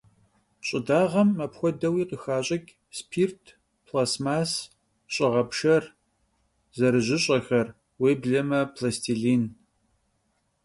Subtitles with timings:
[0.67, 3.41] Ş'ıdağem apxuedeui khıxaş'ıç' spirt,
[3.85, 4.51] plastmass,
[5.13, 5.83] ş'ığepşşer,
[6.77, 7.67] zerıjış'exer,
[7.99, 9.43] vuêbleme, plastilin.